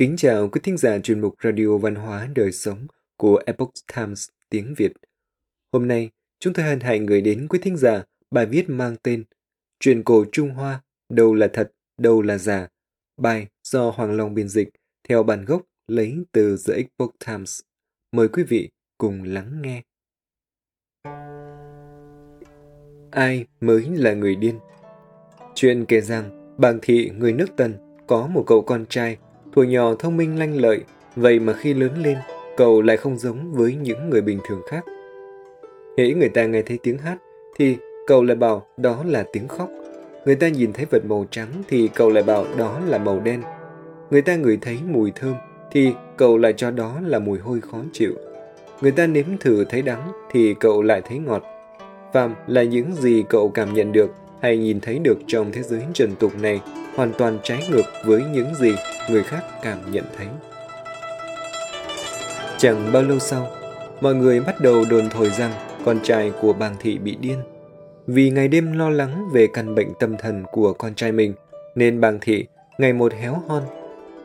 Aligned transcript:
Kính 0.00 0.16
chào 0.16 0.48
quý 0.48 0.60
thính 0.64 0.76
giả 0.76 0.98
chuyên 0.98 1.20
mục 1.20 1.34
Radio 1.42 1.78
Văn 1.78 1.94
hóa 1.94 2.28
Đời 2.34 2.52
Sống 2.52 2.86
của 3.16 3.42
Epoch 3.46 3.72
Times 3.96 4.28
tiếng 4.48 4.74
Việt. 4.76 4.92
Hôm 5.72 5.88
nay, 5.88 6.10
chúng 6.38 6.52
tôi 6.52 6.64
hân 6.64 6.80
hạnh 6.80 7.06
gửi 7.06 7.20
đến 7.20 7.46
quý 7.48 7.58
thính 7.62 7.76
giả 7.76 8.02
bài 8.30 8.46
viết 8.46 8.64
mang 8.68 8.96
tên 9.02 9.24
"Truyền 9.80 10.02
cổ 10.02 10.24
Trung 10.32 10.50
Hoa, 10.50 10.82
đâu 11.08 11.34
là 11.34 11.48
thật, 11.52 11.72
đâu 11.98 12.22
là 12.22 12.38
giả. 12.38 12.68
Bài 13.16 13.46
do 13.64 13.90
Hoàng 13.90 14.16
Long 14.16 14.34
biên 14.34 14.48
dịch 14.48 14.68
theo 15.08 15.22
bản 15.22 15.44
gốc 15.44 15.62
lấy 15.88 16.16
từ 16.32 16.56
The 16.66 16.74
Epoch 16.74 17.14
Times. 17.26 17.60
Mời 18.12 18.28
quý 18.28 18.42
vị 18.42 18.70
cùng 18.98 19.22
lắng 19.22 19.62
nghe. 19.62 19.82
Ai 23.10 23.46
mới 23.60 23.86
là 23.90 24.14
người 24.14 24.36
điên? 24.36 24.58
Chuyện 25.54 25.84
kể 25.84 26.00
rằng, 26.00 26.56
bàng 26.58 26.78
thị 26.82 27.10
người 27.18 27.32
nước 27.32 27.56
Tần 27.56 27.74
có 28.06 28.26
một 28.26 28.44
cậu 28.46 28.62
con 28.62 28.86
trai 28.88 29.18
Thuở 29.54 29.62
nhỏ 29.62 29.94
thông 29.98 30.16
minh 30.16 30.38
lanh 30.38 30.60
lợi, 30.60 30.80
vậy 31.16 31.38
mà 31.38 31.52
khi 31.52 31.74
lớn 31.74 31.90
lên, 32.02 32.16
cậu 32.56 32.82
lại 32.82 32.96
không 32.96 33.18
giống 33.18 33.52
với 33.52 33.74
những 33.74 34.10
người 34.10 34.20
bình 34.20 34.38
thường 34.48 34.62
khác. 34.70 34.84
Hễ 35.98 36.14
người 36.14 36.28
ta 36.28 36.46
nghe 36.46 36.62
thấy 36.62 36.78
tiếng 36.82 36.98
hát, 36.98 37.16
thì 37.56 37.76
cậu 38.06 38.22
lại 38.22 38.36
bảo 38.36 38.66
đó 38.76 39.04
là 39.06 39.24
tiếng 39.32 39.48
khóc. 39.48 39.68
Người 40.24 40.34
ta 40.34 40.48
nhìn 40.48 40.72
thấy 40.72 40.86
vật 40.90 41.04
màu 41.04 41.26
trắng 41.30 41.48
thì 41.68 41.88
cậu 41.94 42.10
lại 42.10 42.22
bảo 42.22 42.46
đó 42.58 42.80
là 42.88 42.98
màu 42.98 43.20
đen. 43.20 43.42
Người 44.10 44.22
ta 44.22 44.36
ngửi 44.36 44.58
thấy 44.60 44.78
mùi 44.88 45.12
thơm 45.14 45.34
thì 45.72 45.92
cậu 46.16 46.38
lại 46.38 46.52
cho 46.56 46.70
đó 46.70 47.00
là 47.04 47.18
mùi 47.18 47.38
hôi 47.38 47.60
khó 47.60 47.78
chịu. 47.92 48.12
Người 48.80 48.90
ta 48.90 49.06
nếm 49.06 49.24
thử 49.40 49.64
thấy 49.64 49.82
đắng 49.82 50.12
thì 50.30 50.54
cậu 50.60 50.82
lại 50.82 51.02
thấy 51.08 51.18
ngọt. 51.18 51.42
Phàm 52.12 52.34
là 52.46 52.62
những 52.62 52.92
gì 52.94 53.24
cậu 53.28 53.48
cảm 53.48 53.74
nhận 53.74 53.92
được 53.92 54.10
hay 54.40 54.58
nhìn 54.58 54.80
thấy 54.80 54.98
được 54.98 55.18
trong 55.26 55.52
thế 55.52 55.62
giới 55.62 55.82
trần 55.94 56.10
tục 56.18 56.32
này 56.40 56.60
hoàn 56.96 57.12
toàn 57.18 57.38
trái 57.42 57.66
ngược 57.70 57.84
với 58.04 58.24
những 58.32 58.54
gì 58.54 58.74
người 59.10 59.22
khác 59.22 59.44
cảm 59.62 59.78
nhận 59.92 60.04
thấy. 60.16 60.26
Chẳng 62.58 62.92
bao 62.92 63.02
lâu 63.02 63.18
sau, 63.18 63.48
mọi 64.00 64.14
người 64.14 64.40
bắt 64.40 64.60
đầu 64.60 64.84
đồn 64.90 65.10
thổi 65.10 65.30
rằng 65.30 65.52
con 65.84 66.00
trai 66.02 66.32
của 66.40 66.52
bàng 66.52 66.76
thị 66.80 66.98
bị 66.98 67.16
điên. 67.20 67.38
Vì 68.06 68.30
ngày 68.30 68.48
đêm 68.48 68.72
lo 68.72 68.90
lắng 68.90 69.28
về 69.32 69.46
căn 69.52 69.74
bệnh 69.74 69.88
tâm 70.00 70.16
thần 70.16 70.44
của 70.52 70.72
con 70.72 70.94
trai 70.94 71.12
mình, 71.12 71.34
nên 71.74 72.00
bàng 72.00 72.18
thị 72.20 72.46
ngày 72.78 72.92
một 72.92 73.12
héo 73.12 73.42
hon. 73.48 73.62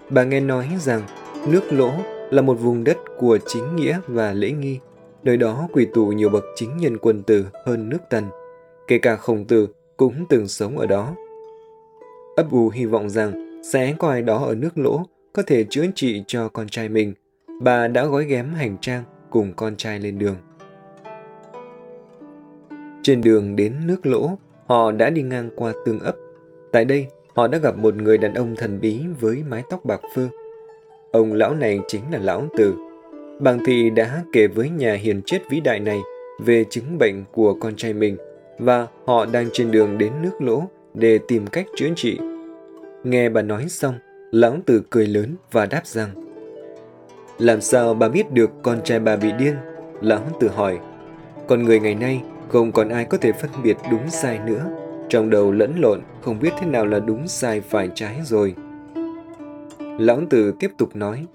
Bà 0.09 0.23
nghe 0.23 0.39
nói 0.39 0.69
rằng 0.79 1.01
nước 1.47 1.73
lỗ 1.73 1.91
là 2.31 2.41
một 2.41 2.53
vùng 2.53 2.83
đất 2.83 2.97
của 3.17 3.37
chính 3.47 3.75
nghĩa 3.75 3.99
và 4.07 4.33
lễ 4.33 4.51
nghi. 4.51 4.79
Nơi 5.23 5.37
đó 5.37 5.67
quỳ 5.73 5.87
tụ 5.93 6.05
nhiều 6.07 6.29
bậc 6.29 6.43
chính 6.55 6.77
nhân 6.77 6.97
quân 6.97 7.23
tử 7.23 7.45
hơn 7.65 7.89
nước 7.89 7.99
Tần. 8.09 8.23
Kể 8.87 8.97
cả 8.97 9.15
khổng 9.15 9.45
tử 9.45 9.67
cũng 9.97 10.25
từng 10.29 10.47
sống 10.47 10.77
ở 10.77 10.85
đó 10.85 11.15
ấp 12.35 12.51
ủ 12.51 12.69
hy 12.69 12.85
vọng 12.85 13.09
rằng 13.09 13.61
sẽ 13.63 13.95
có 13.99 14.09
ai 14.09 14.21
đó 14.21 14.45
ở 14.45 14.55
nước 14.55 14.77
lỗ 14.77 15.03
có 15.33 15.43
thể 15.47 15.65
chữa 15.69 15.85
trị 15.95 16.23
cho 16.27 16.49
con 16.49 16.67
trai 16.67 16.89
mình. 16.89 17.13
Bà 17.61 17.87
đã 17.87 18.05
gói 18.05 18.25
ghém 18.25 18.53
hành 18.53 18.77
trang 18.81 19.03
cùng 19.29 19.53
con 19.55 19.75
trai 19.75 19.99
lên 19.99 20.19
đường. 20.19 20.35
Trên 23.03 23.21
đường 23.21 23.55
đến 23.55 23.73
nước 23.85 24.05
lỗ, 24.05 24.37
họ 24.65 24.91
đã 24.91 25.09
đi 25.09 25.21
ngang 25.21 25.49
qua 25.55 25.73
tương 25.85 25.99
ấp. 25.99 26.15
Tại 26.71 26.85
đây, 26.85 27.07
họ 27.35 27.47
đã 27.47 27.57
gặp 27.57 27.77
một 27.77 27.95
người 27.95 28.17
đàn 28.17 28.33
ông 28.33 28.55
thần 28.55 28.79
bí 28.81 29.01
với 29.19 29.43
mái 29.49 29.63
tóc 29.69 29.85
bạc 29.85 30.01
phơ. 30.15 30.27
Ông 31.11 31.33
lão 31.33 31.55
này 31.55 31.79
chính 31.87 32.01
là 32.11 32.19
lão 32.19 32.47
tử. 32.57 32.75
Bàng 33.39 33.59
thị 33.65 33.89
đã 33.89 34.23
kể 34.33 34.47
với 34.47 34.69
nhà 34.69 34.93
hiền 34.93 35.21
chết 35.25 35.39
vĩ 35.49 35.59
đại 35.59 35.79
này 35.79 35.99
về 36.39 36.63
chứng 36.69 36.97
bệnh 36.97 37.23
của 37.31 37.53
con 37.53 37.75
trai 37.75 37.93
mình 37.93 38.17
và 38.59 38.87
họ 39.05 39.25
đang 39.25 39.49
trên 39.53 39.71
đường 39.71 39.97
đến 39.97 40.11
nước 40.21 40.41
lỗ 40.41 40.63
để 40.95 41.19
tìm 41.27 41.47
cách 41.47 41.65
chữa 41.75 41.89
trị. 41.95 42.19
Nghe 43.03 43.29
bà 43.29 43.41
nói 43.41 43.69
xong, 43.69 43.95
lão 44.31 44.57
tử 44.65 44.81
cười 44.89 45.07
lớn 45.07 45.35
và 45.51 45.65
đáp 45.65 45.81
rằng 45.87 46.09
Làm 47.37 47.61
sao 47.61 47.93
bà 47.93 48.09
biết 48.09 48.31
được 48.31 48.49
con 48.63 48.81
trai 48.83 48.99
bà 48.99 49.15
bị 49.15 49.31
điên? 49.39 49.55
Lão 50.01 50.21
tử 50.39 50.47
hỏi. 50.47 50.79
Con 51.47 51.63
người 51.63 51.79
ngày 51.79 51.95
nay 51.95 52.21
không 52.47 52.71
còn 52.71 52.89
ai 52.89 53.05
có 53.05 53.17
thể 53.17 53.31
phân 53.31 53.49
biệt 53.63 53.77
đúng 53.91 54.09
sai 54.09 54.39
nữa. 54.45 54.65
Trong 55.09 55.29
đầu 55.29 55.51
lẫn 55.51 55.73
lộn 55.79 56.01
không 56.21 56.39
biết 56.39 56.49
thế 56.59 56.67
nào 56.67 56.85
là 56.85 56.99
đúng 56.99 57.27
sai 57.27 57.61
phải 57.61 57.89
trái 57.95 58.15
rồi. 58.23 58.55
Lão 59.79 60.21
tử 60.29 60.53
tiếp 60.59 60.71
tục 60.77 60.95
nói. 60.95 61.25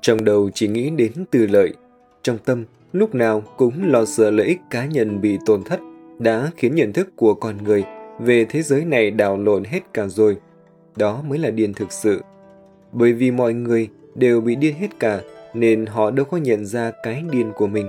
Trong 0.00 0.24
đầu 0.24 0.50
chỉ 0.54 0.68
nghĩ 0.68 0.90
đến 0.90 1.12
từ 1.30 1.46
lợi. 1.46 1.74
Trong 2.22 2.38
tâm 2.38 2.64
lúc 2.92 3.14
nào 3.14 3.42
cũng 3.56 3.90
lo 3.90 4.04
sợ 4.04 4.30
lợi 4.30 4.46
ích 4.46 4.60
cá 4.70 4.86
nhân 4.86 5.20
bị 5.20 5.38
tổn 5.46 5.64
thất 5.64 5.80
đã 6.18 6.50
khiến 6.56 6.74
nhận 6.74 6.92
thức 6.92 7.08
của 7.16 7.34
con 7.34 7.64
người 7.64 7.84
về 8.18 8.44
thế 8.44 8.62
giới 8.62 8.84
này 8.84 9.10
đảo 9.10 9.36
lộn 9.36 9.64
hết 9.64 9.80
cả 9.94 10.06
rồi. 10.06 10.36
Đó 10.96 11.22
mới 11.28 11.38
là 11.38 11.50
điên 11.50 11.74
thực 11.74 11.92
sự. 11.92 12.20
Bởi 12.92 13.12
vì 13.12 13.30
mọi 13.30 13.54
người 13.54 13.88
đều 14.14 14.40
bị 14.40 14.56
điên 14.56 14.74
hết 14.74 14.88
cả, 15.00 15.20
nên 15.54 15.86
họ 15.86 16.10
đâu 16.10 16.26
có 16.30 16.36
nhận 16.36 16.66
ra 16.66 16.92
cái 17.02 17.22
điên 17.30 17.52
của 17.56 17.66
mình. 17.66 17.88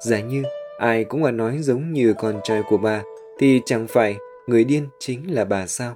Giả 0.00 0.20
như 0.20 0.42
ai 0.78 1.04
cũng 1.04 1.20
mà 1.20 1.30
nói 1.30 1.58
giống 1.60 1.92
như 1.92 2.14
con 2.18 2.40
trai 2.42 2.62
của 2.68 2.76
bà, 2.76 3.02
thì 3.38 3.60
chẳng 3.66 3.86
phải 3.86 4.16
người 4.46 4.64
điên 4.64 4.86
chính 4.98 5.34
là 5.34 5.44
bà 5.44 5.66
sao? 5.66 5.94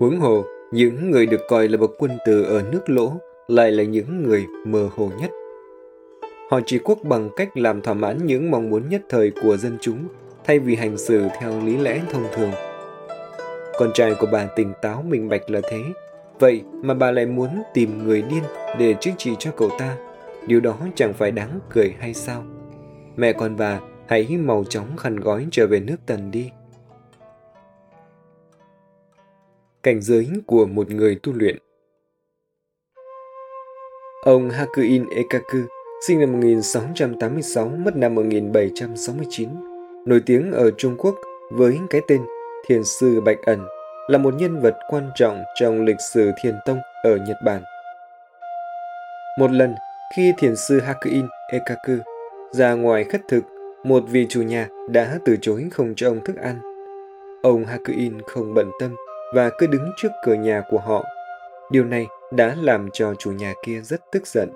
Huống 0.00 0.20
hồ, 0.20 0.44
những 0.72 1.10
người 1.10 1.26
được 1.26 1.40
coi 1.48 1.68
là 1.68 1.76
bậc 1.76 1.90
quân 1.98 2.10
tử 2.26 2.42
ở 2.42 2.62
nước 2.72 2.90
lỗ 2.90 3.12
lại 3.48 3.70
là 3.70 3.82
những 3.82 4.22
người 4.22 4.46
mơ 4.66 4.88
hồ 4.96 5.10
nhất. 5.20 5.30
Họ 6.50 6.60
chỉ 6.66 6.78
quốc 6.78 6.98
bằng 7.02 7.30
cách 7.36 7.56
làm 7.56 7.80
thỏa 7.80 7.94
mãn 7.94 8.26
những 8.26 8.50
mong 8.50 8.70
muốn 8.70 8.88
nhất 8.88 9.02
thời 9.08 9.32
của 9.42 9.56
dân 9.56 9.78
chúng 9.80 10.04
thay 10.44 10.58
vì 10.58 10.74
hành 10.74 10.98
xử 10.98 11.22
theo 11.40 11.60
lý 11.64 11.76
lẽ 11.76 12.00
thông 12.12 12.24
thường. 12.34 12.50
Con 13.80 13.92
trai 13.94 14.14
của 14.14 14.26
bà 14.32 14.46
tỉnh 14.46 14.72
táo 14.82 15.02
minh 15.02 15.28
bạch 15.28 15.50
là 15.50 15.60
thế. 15.70 15.82
Vậy 16.38 16.62
mà 16.82 16.94
bà 16.94 17.10
lại 17.10 17.26
muốn 17.26 17.62
tìm 17.74 18.04
người 18.04 18.22
điên 18.22 18.42
để 18.78 18.94
chữa 19.00 19.10
trị 19.18 19.30
cho 19.38 19.50
cậu 19.56 19.70
ta. 19.78 19.96
Điều 20.46 20.60
đó 20.60 20.78
chẳng 20.94 21.12
phải 21.12 21.30
đáng 21.30 21.60
cười 21.70 21.94
hay 21.98 22.14
sao? 22.14 22.44
Mẹ 23.16 23.32
con 23.32 23.56
bà 23.56 23.80
hãy 24.08 24.28
mau 24.36 24.64
chóng 24.64 24.96
khăn 24.96 25.16
gói 25.16 25.46
trở 25.50 25.66
về 25.66 25.80
nước 25.80 25.96
tần 26.06 26.30
đi. 26.30 26.50
Cảnh 29.82 30.00
giới 30.02 30.28
của 30.46 30.66
một 30.66 30.90
người 30.90 31.18
tu 31.22 31.32
luyện 31.32 31.56
Ông 34.24 34.50
Hakuin 34.50 35.04
Ekaku 35.16 35.58
sinh 36.06 36.20
năm 36.20 36.32
1686, 36.32 37.68
mất 37.68 37.96
năm 37.96 38.14
1769, 38.14 39.48
nổi 40.06 40.22
tiếng 40.26 40.52
ở 40.52 40.70
Trung 40.70 40.96
Quốc 40.98 41.14
với 41.50 41.78
cái 41.90 42.00
tên 42.08 42.20
Thiền 42.70 42.84
sư 42.84 43.20
Bạch 43.20 43.38
Ẩn 43.46 43.66
là 44.08 44.18
một 44.18 44.34
nhân 44.34 44.60
vật 44.60 44.74
quan 44.88 45.10
trọng 45.14 45.42
trong 45.54 45.84
lịch 45.84 46.00
sử 46.00 46.30
thiền 46.42 46.54
tông 46.64 46.78
ở 47.02 47.16
Nhật 47.16 47.36
Bản. 47.44 47.62
Một 49.38 49.50
lần, 49.50 49.74
khi 50.16 50.32
thiền 50.38 50.56
sư 50.56 50.80
Hakuin 50.80 51.26
Ekaku 51.52 52.02
ra 52.50 52.74
ngoài 52.74 53.04
khất 53.04 53.20
thực, 53.28 53.44
một 53.84 54.04
vị 54.08 54.26
chủ 54.28 54.42
nhà 54.42 54.68
đã 54.90 55.18
từ 55.24 55.36
chối 55.40 55.68
không 55.72 55.94
cho 55.96 56.08
ông 56.08 56.24
thức 56.24 56.36
ăn. 56.36 56.60
Ông 57.42 57.64
Hakuin 57.64 58.22
không 58.26 58.54
bận 58.54 58.70
tâm 58.80 58.96
và 59.34 59.50
cứ 59.58 59.66
đứng 59.66 59.90
trước 59.96 60.12
cửa 60.24 60.34
nhà 60.34 60.62
của 60.70 60.78
họ. 60.78 61.04
Điều 61.70 61.84
này 61.84 62.06
đã 62.32 62.56
làm 62.60 62.88
cho 62.92 63.14
chủ 63.14 63.32
nhà 63.32 63.54
kia 63.64 63.80
rất 63.80 64.00
tức 64.12 64.26
giận. 64.26 64.50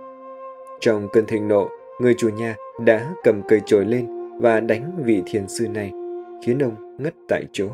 Trong 0.81 1.09
cơn 1.13 1.27
thịnh 1.27 1.49
nộ, 1.49 1.69
người 2.01 2.15
chủ 2.19 2.29
nhà 2.29 2.57
đã 2.81 3.07
cầm 3.25 3.43
cây 3.49 3.61
chổi 3.67 3.85
lên 3.85 4.07
và 4.41 4.61
đánh 4.61 4.93
vị 5.05 5.23
thiền 5.27 5.49
sư 5.49 5.69
này, 5.69 5.93
khiến 6.47 6.59
ông 6.59 6.97
ngất 6.99 7.15
tại 7.29 7.45
chỗ. 7.53 7.69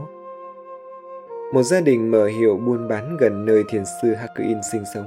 Một 1.52 1.62
gia 1.62 1.80
đình 1.80 2.10
mở 2.10 2.26
hiệu 2.26 2.56
buôn 2.66 2.88
bán 2.88 3.16
gần 3.16 3.44
nơi 3.44 3.64
thiền 3.68 3.84
sư 4.02 4.14
Hakuin 4.14 4.58
sinh 4.72 4.84
sống, 4.94 5.06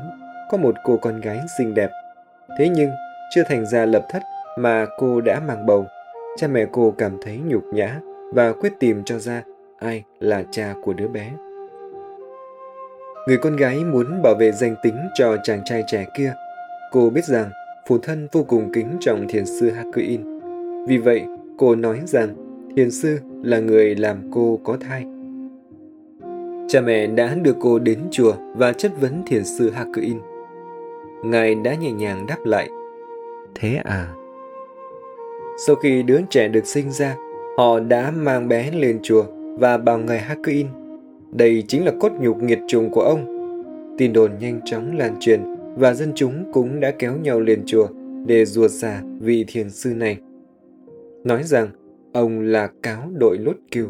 có 0.52 0.58
một 0.58 0.76
cô 0.84 0.98
con 0.98 1.22
gái 1.22 1.40
xinh 1.58 1.74
đẹp. 1.74 1.90
Thế 2.58 2.70
nhưng, 2.70 2.90
chưa 3.36 3.44
thành 3.44 3.66
ra 3.66 3.86
lập 3.86 4.06
thất 4.10 4.24
mà 4.58 4.86
cô 4.98 5.22
đã 5.22 5.40
mang 5.48 5.66
bầu. 5.66 5.86
Cha 6.38 6.48
mẹ 6.48 6.66
cô 6.72 6.94
cảm 6.98 7.18
thấy 7.22 7.38
nhục 7.38 7.64
nhã 7.74 8.00
và 8.34 8.54
quyết 8.54 8.74
tìm 8.80 9.04
cho 9.04 9.20
ra 9.20 9.44
ai 9.80 10.04
là 10.20 10.44
cha 10.52 10.74
của 10.84 10.94
đứa 10.94 11.08
bé. 11.08 11.32
Người 13.28 13.38
con 13.38 13.56
gái 13.56 13.84
muốn 13.84 14.22
bảo 14.22 14.36
vệ 14.36 14.52
danh 14.52 14.76
tính 14.84 14.96
cho 15.14 15.38
chàng 15.44 15.62
trai 15.66 15.84
trẻ 15.88 16.06
kia. 16.18 16.34
Cô 16.92 17.10
biết 17.10 17.26
rằng 17.26 17.50
phụ 17.88 17.98
thân 17.98 18.28
vô 18.32 18.44
cùng 18.44 18.72
kính 18.74 18.98
trọng 19.00 19.28
thiền 19.28 19.46
sư 19.46 19.72
Hakuin. 19.72 20.40
Vì 20.88 20.98
vậy, 20.98 21.26
cô 21.58 21.76
nói 21.76 22.00
rằng 22.06 22.36
thiền 22.76 22.92
sư 22.92 23.20
là 23.44 23.60
người 23.60 23.96
làm 23.96 24.30
cô 24.32 24.60
có 24.64 24.78
thai. 24.82 25.06
Cha 26.68 26.82
mẹ 26.82 27.08
đã 27.08 27.36
đưa 27.42 27.54
cô 27.60 27.80
đến 27.80 28.00
chùa 28.12 28.34
và 28.56 28.74
chất 28.74 28.92
vấn 29.02 29.24
thiền 29.26 29.44
sư 29.44 29.70
Hakuin. 29.70 30.20
Ngài 31.24 31.56
đã 31.56 31.76
nhẹ 31.76 31.92
nhàng 31.92 32.26
đáp 32.28 32.46
lại, 32.46 32.70
Thế 33.56 33.76
à? 33.84 34.14
Sau 35.58 35.76
khi 35.76 36.04
đứa 36.04 36.20
trẻ 36.30 36.48
được 36.48 36.66
sinh 36.66 36.92
ra, 36.92 37.16
họ 37.58 37.80
đã 37.80 38.12
mang 38.12 38.48
bé 38.48 38.72
lên 38.72 39.00
chùa 39.04 39.24
và 39.60 39.78
bảo 39.78 39.98
ngài 39.98 40.20
Hakuin. 40.20 40.68
Đây 41.32 41.64
chính 41.68 41.86
là 41.86 41.92
cốt 42.00 42.12
nhục 42.20 42.44
nghiệt 42.44 42.60
trùng 42.68 42.90
của 42.90 43.02
ông. 43.02 43.26
Tin 43.98 44.14
đồn 44.14 44.32
nhanh 44.40 44.60
chóng 44.66 44.98
lan 44.98 45.16
truyền 45.20 45.42
và 45.76 45.94
dân 45.94 46.12
chúng 46.16 46.52
cũng 46.54 46.80
đã 46.80 46.92
kéo 47.00 47.18
nhau 47.18 47.40
lên 47.40 47.64
chùa 47.66 47.88
để 48.26 48.46
ruột 48.46 48.72
xả 48.72 49.02
vị 49.20 49.46
thiền 49.48 49.70
sư 49.70 49.94
này. 49.94 50.18
Nói 51.24 51.44
rằng 51.44 51.70
ông 52.14 52.40
là 52.40 52.70
cáo 52.84 53.10
đội 53.14 53.38
lốt 53.38 53.56
kiều. 53.72 53.88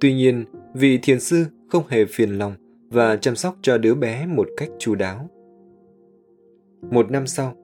Tuy 0.00 0.14
nhiên, 0.14 0.44
vị 0.74 0.98
thiền 1.02 1.20
sư 1.20 1.44
không 1.74 1.84
hề 1.88 2.04
phiền 2.04 2.30
lòng 2.30 2.54
và 2.90 3.16
chăm 3.16 3.36
sóc 3.36 3.56
cho 3.62 3.78
đứa 3.78 3.94
bé 3.94 4.26
một 4.26 4.48
cách 4.56 4.68
chu 4.78 4.94
đáo. 4.94 5.30
Một 6.90 7.10
năm 7.10 7.26
sau, 7.26 7.54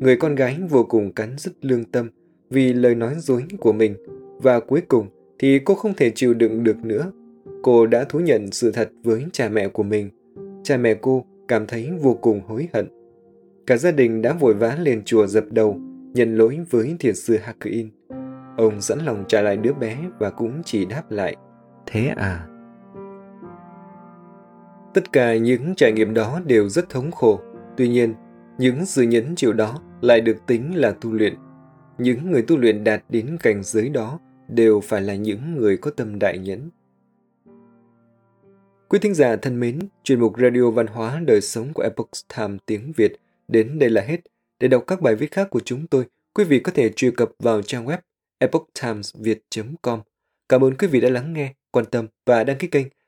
người 0.00 0.16
con 0.16 0.34
gái 0.34 0.58
vô 0.70 0.84
cùng 0.84 1.12
cắn 1.12 1.34
rứt 1.38 1.52
lương 1.60 1.84
tâm 1.84 2.10
vì 2.50 2.72
lời 2.72 2.94
nói 2.94 3.14
dối 3.18 3.44
của 3.58 3.72
mình 3.72 3.96
và 4.42 4.60
cuối 4.60 4.80
cùng 4.88 5.06
thì 5.38 5.58
cô 5.58 5.74
không 5.74 5.94
thể 5.94 6.10
chịu 6.10 6.34
đựng 6.34 6.64
được 6.64 6.84
nữa. 6.84 7.12
Cô 7.62 7.86
đã 7.86 8.04
thú 8.04 8.18
nhận 8.18 8.50
sự 8.52 8.72
thật 8.72 8.90
với 9.04 9.24
cha 9.32 9.48
mẹ 9.48 9.68
của 9.68 9.82
mình. 9.82 10.10
Cha 10.62 10.76
mẹ 10.76 10.94
cô 10.94 11.24
cảm 11.48 11.66
thấy 11.66 11.90
vô 12.00 12.14
cùng 12.14 12.40
hối 12.46 12.68
hận. 12.72 12.88
Cả 13.66 13.76
gia 13.76 13.90
đình 13.90 14.22
đã 14.22 14.32
vội 14.32 14.54
vã 14.54 14.76
lên 14.80 15.02
chùa 15.04 15.26
dập 15.26 15.44
đầu, 15.50 15.80
nhận 16.14 16.36
lỗi 16.36 16.58
với 16.70 16.96
thiền 16.98 17.14
sư 17.14 17.36
Hakuin. 17.42 17.88
Ông 18.56 18.80
sẵn 18.80 18.98
lòng 19.04 19.24
trả 19.28 19.42
lại 19.42 19.56
đứa 19.56 19.72
bé 19.72 19.98
và 20.18 20.30
cũng 20.30 20.62
chỉ 20.64 20.84
đáp 20.84 21.10
lại, 21.10 21.36
thế 21.86 22.06
à? 22.16 22.46
Tất 24.96 25.12
cả 25.12 25.36
những 25.36 25.74
trải 25.74 25.92
nghiệm 25.92 26.14
đó 26.14 26.40
đều 26.46 26.68
rất 26.68 26.88
thống 26.88 27.10
khổ. 27.10 27.40
Tuy 27.76 27.88
nhiên, 27.88 28.14
những 28.58 28.86
sự 28.86 29.02
nhẫn 29.02 29.34
chịu 29.36 29.52
đó 29.52 29.82
lại 30.00 30.20
được 30.20 30.36
tính 30.46 30.76
là 30.76 30.90
tu 31.00 31.12
luyện. 31.12 31.34
Những 31.98 32.30
người 32.30 32.42
tu 32.42 32.56
luyện 32.56 32.84
đạt 32.84 33.04
đến 33.08 33.36
cảnh 33.42 33.62
giới 33.62 33.88
đó 33.88 34.20
đều 34.48 34.80
phải 34.80 35.02
là 35.02 35.14
những 35.14 35.56
người 35.56 35.76
có 35.76 35.90
tâm 35.90 36.18
đại 36.18 36.38
nhẫn. 36.38 36.70
Quý 38.88 38.98
thính 38.98 39.14
giả 39.14 39.36
thân 39.36 39.60
mến, 39.60 39.78
chuyên 40.02 40.20
mục 40.20 40.32
Radio 40.38 40.70
Văn 40.70 40.86
hóa 40.86 41.20
Đời 41.26 41.40
Sống 41.40 41.72
của 41.72 41.82
Epoch 41.82 42.10
Time 42.36 42.56
tiếng 42.66 42.92
Việt 42.96 43.12
đến 43.48 43.78
đây 43.78 43.90
là 43.90 44.02
hết. 44.02 44.20
Để 44.60 44.68
đọc 44.68 44.84
các 44.86 45.00
bài 45.00 45.14
viết 45.14 45.32
khác 45.32 45.50
của 45.50 45.60
chúng 45.64 45.86
tôi, 45.86 46.04
quý 46.34 46.44
vị 46.44 46.60
có 46.60 46.72
thể 46.74 46.90
truy 46.96 47.10
cập 47.10 47.30
vào 47.38 47.62
trang 47.62 47.86
web 47.86 47.98
epochtimesviet.com. 48.38 50.00
Cảm 50.48 50.64
ơn 50.64 50.76
quý 50.76 50.86
vị 50.86 51.00
đã 51.00 51.08
lắng 51.08 51.32
nghe, 51.32 51.54
quan 51.70 51.84
tâm 51.84 52.06
và 52.26 52.44
đăng 52.44 52.58
ký 52.58 52.68
kênh. 52.68 52.86